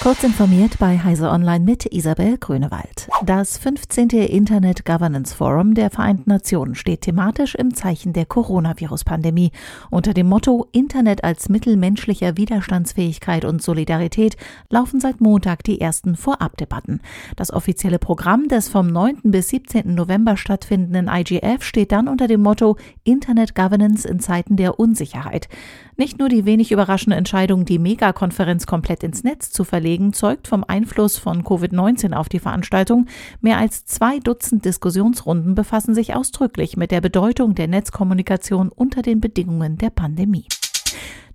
Kurz 0.00 0.22
informiert 0.22 0.78
bei 0.78 0.96
Heise 0.96 1.28
Online 1.28 1.64
mit 1.64 1.92
Isabel 1.92 2.38
Grünewald. 2.38 3.08
Das 3.24 3.58
15. 3.58 4.10
Internet 4.10 4.84
Governance 4.84 5.34
Forum 5.34 5.74
der 5.74 5.90
Vereinten 5.90 6.30
Nationen 6.30 6.76
steht 6.76 7.00
thematisch 7.00 7.56
im 7.56 7.74
Zeichen 7.74 8.12
der 8.12 8.24
Coronavirus-Pandemie. 8.24 9.50
Unter 9.90 10.14
dem 10.14 10.28
Motto 10.28 10.68
Internet 10.70 11.24
als 11.24 11.48
Mittel 11.48 11.76
menschlicher 11.76 12.36
Widerstandsfähigkeit 12.36 13.44
und 13.44 13.60
Solidarität 13.60 14.36
laufen 14.70 15.00
seit 15.00 15.20
Montag 15.20 15.64
die 15.64 15.80
ersten 15.80 16.14
Vorabdebatten. 16.14 17.00
Das 17.34 17.52
offizielle 17.52 17.98
Programm 17.98 18.46
des 18.46 18.68
vom 18.68 18.86
9. 18.86 19.22
bis 19.24 19.48
17. 19.48 19.96
November 19.96 20.36
stattfindenden 20.36 21.08
IGF 21.08 21.64
steht 21.64 21.90
dann 21.90 22.06
unter 22.06 22.28
dem 22.28 22.42
Motto 22.42 22.76
Internet 23.02 23.56
Governance 23.56 24.08
in 24.08 24.20
Zeiten 24.20 24.54
der 24.54 24.78
Unsicherheit. 24.78 25.48
Nicht 26.00 26.20
nur 26.20 26.28
die 26.28 26.44
wenig 26.44 26.70
überraschende 26.70 27.16
Entscheidung, 27.16 27.64
die 27.64 27.80
Megakonferenz 27.80 28.66
komplett 28.66 29.02
ins 29.02 29.24
Netz 29.24 29.50
zu 29.50 29.64
verlegen, 29.64 30.12
zeugt 30.12 30.46
vom 30.46 30.62
Einfluss 30.62 31.18
von 31.18 31.42
Covid-19 31.42 32.12
auf 32.12 32.28
die 32.28 32.38
Veranstaltung. 32.38 33.06
Mehr 33.40 33.58
als 33.58 33.84
zwei 33.84 34.20
Dutzend 34.20 34.64
Diskussionsrunden 34.64 35.56
befassen 35.56 35.96
sich 35.96 36.14
ausdrücklich 36.14 36.76
mit 36.76 36.92
der 36.92 37.00
Bedeutung 37.00 37.56
der 37.56 37.66
Netzkommunikation 37.66 38.68
unter 38.68 39.02
den 39.02 39.20
Bedingungen 39.20 39.76
der 39.76 39.90
Pandemie. 39.90 40.44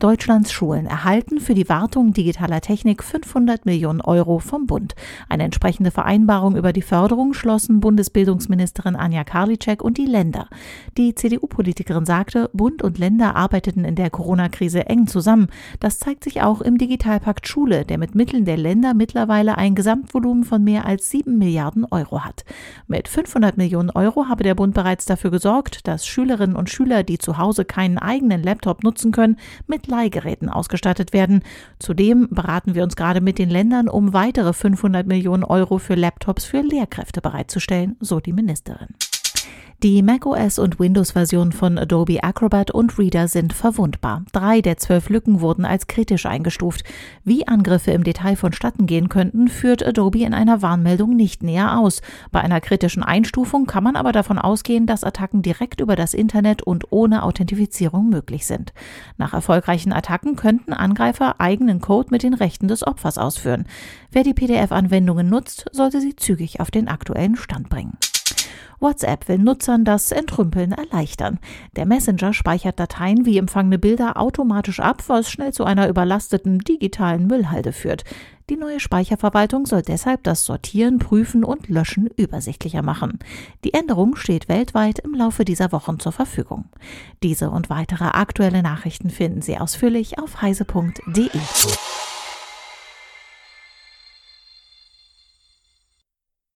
Deutschlands 0.00 0.50
Schulen 0.50 0.86
erhalten 0.86 1.40
für 1.40 1.52
die 1.52 1.68
Wartung 1.68 2.14
digitaler 2.14 2.62
Technik 2.62 3.04
500 3.04 3.66
Millionen 3.66 4.00
Euro 4.00 4.38
vom 4.38 4.66
Bund. 4.66 4.94
Eine 5.28 5.42
entsprechende 5.42 5.90
Vereinbarung 5.90 6.56
über 6.56 6.72
die 6.72 6.80
Förderung 6.80 7.34
schlossen 7.34 7.80
Bundesbildungsministerin 7.80 8.96
Anja 8.96 9.24
Karliczek 9.24 9.82
und 9.82 9.98
die 9.98 10.06
Länder. 10.06 10.48
Die 10.96 11.14
CDU-Politikerin 11.14 12.06
sagte, 12.06 12.48
Bund 12.54 12.82
und 12.82 12.96
Länder 12.96 13.36
arbeiteten 13.36 13.84
in 13.84 13.94
der 13.94 14.08
Corona-Krise 14.08 14.86
eng 14.86 15.06
zusammen. 15.06 15.48
Das 15.80 15.98
zeigt 15.98 16.24
sich 16.24 16.40
auch 16.40 16.62
im 16.62 16.78
Digitalpakt 16.78 17.46
Schule, 17.46 17.84
der 17.84 17.98
mit 17.98 18.14
Mitteln 18.14 18.46
der 18.46 18.56
Länder 18.56 18.94
mittlerweile 18.94 19.58
ein 19.58 19.74
Gesamtvolumen 19.74 20.44
von 20.44 20.64
mehr 20.64 20.86
als 20.86 21.10
7 21.10 21.36
Milliarden 21.36 21.84
Euro 21.84 22.24
hat. 22.24 22.46
Mit 22.86 23.06
500 23.06 23.58
Millionen 23.58 23.90
Euro 23.90 24.28
habe 24.28 24.44
der 24.44 24.54
Bund 24.54 24.72
bereits 24.72 25.04
dafür 25.04 25.30
gesorgt, 25.30 25.86
dass 25.86 26.06
Schülerinnen 26.06 26.56
und 26.56 26.70
Schüler, 26.70 27.02
die 27.02 27.18
zu 27.18 27.36
Hause 27.36 27.66
keinen 27.66 27.98
eigenen 27.98 28.42
Laptop 28.42 28.82
nutzen 28.82 29.12
können, 29.12 29.36
mit 29.66 29.89
Leihgeräten 29.90 30.48
ausgestattet 30.48 31.12
werden. 31.12 31.42
Zudem 31.78 32.28
beraten 32.30 32.74
wir 32.74 32.82
uns 32.82 32.96
gerade 32.96 33.20
mit 33.20 33.38
den 33.38 33.50
Ländern, 33.50 33.88
um 33.88 34.12
weitere 34.12 34.52
500 34.52 35.06
Millionen 35.06 35.44
Euro 35.44 35.78
für 35.78 35.94
Laptops 35.94 36.44
für 36.44 36.62
Lehrkräfte 36.62 37.20
bereitzustellen, 37.20 37.96
so 38.00 38.20
die 38.20 38.32
Ministerin. 38.32 38.88
Die 39.82 40.02
macOS 40.02 40.58
und 40.58 40.78
Windows-Versionen 40.78 41.52
von 41.52 41.78
Adobe 41.78 42.22
Acrobat 42.22 42.70
und 42.70 42.98
Reader 42.98 43.28
sind 43.28 43.54
verwundbar. 43.54 44.26
Drei 44.30 44.60
der 44.60 44.76
zwölf 44.76 45.08
Lücken 45.08 45.40
wurden 45.40 45.64
als 45.64 45.86
kritisch 45.86 46.26
eingestuft. 46.26 46.84
Wie 47.24 47.48
Angriffe 47.48 47.92
im 47.92 48.04
Detail 48.04 48.36
vonstatten 48.36 48.84
gehen 48.84 49.08
könnten, 49.08 49.48
führt 49.48 49.82
Adobe 49.82 50.18
in 50.18 50.34
einer 50.34 50.60
Warnmeldung 50.60 51.16
nicht 51.16 51.42
näher 51.42 51.78
aus. 51.78 52.02
Bei 52.30 52.42
einer 52.42 52.60
kritischen 52.60 53.02
Einstufung 53.02 53.64
kann 53.64 53.82
man 53.82 53.96
aber 53.96 54.12
davon 54.12 54.38
ausgehen, 54.38 54.84
dass 54.84 55.02
Attacken 55.02 55.40
direkt 55.40 55.80
über 55.80 55.96
das 55.96 56.12
Internet 56.12 56.62
und 56.62 56.92
ohne 56.92 57.22
Authentifizierung 57.22 58.10
möglich 58.10 58.44
sind. 58.44 58.74
Nach 59.16 59.32
erfolgreichen 59.32 59.94
Attacken 59.94 60.36
könnten 60.36 60.74
Angreifer 60.74 61.40
eigenen 61.40 61.80
Code 61.80 62.08
mit 62.10 62.22
den 62.22 62.34
Rechten 62.34 62.68
des 62.68 62.86
Opfers 62.86 63.16
ausführen. 63.16 63.64
Wer 64.12 64.24
die 64.24 64.34
PDF-Anwendungen 64.34 65.30
nutzt, 65.30 65.64
sollte 65.72 66.02
sie 66.02 66.16
zügig 66.16 66.60
auf 66.60 66.70
den 66.70 66.86
aktuellen 66.86 67.36
Stand 67.36 67.70
bringen. 67.70 67.96
WhatsApp 68.78 69.28
will 69.28 69.38
Nutzern 69.38 69.84
das 69.84 70.12
Entrümpeln 70.12 70.72
erleichtern. 70.72 71.38
Der 71.76 71.86
Messenger 71.86 72.32
speichert 72.32 72.80
Dateien 72.80 73.26
wie 73.26 73.38
empfangene 73.38 73.78
Bilder 73.78 74.16
automatisch 74.16 74.80
ab, 74.80 75.04
was 75.08 75.30
schnell 75.30 75.52
zu 75.52 75.64
einer 75.64 75.88
überlasteten 75.88 76.58
digitalen 76.58 77.26
Müllhalde 77.26 77.72
führt. 77.72 78.04
Die 78.50 78.56
neue 78.56 78.80
Speicherverwaltung 78.80 79.64
soll 79.64 79.82
deshalb 79.82 80.24
das 80.24 80.44
Sortieren, 80.44 80.98
Prüfen 80.98 81.44
und 81.44 81.68
Löschen 81.68 82.08
übersichtlicher 82.16 82.82
machen. 82.82 83.20
Die 83.62 83.74
Änderung 83.74 84.16
steht 84.16 84.48
weltweit 84.48 84.98
im 84.98 85.14
Laufe 85.14 85.44
dieser 85.44 85.70
Wochen 85.70 86.00
zur 86.00 86.10
Verfügung. 86.10 86.64
Diese 87.22 87.50
und 87.50 87.70
weitere 87.70 88.06
aktuelle 88.06 88.62
Nachrichten 88.62 89.10
finden 89.10 89.40
Sie 89.40 89.56
ausführlich 89.56 90.18
auf 90.18 90.42
heise.de. 90.42 91.30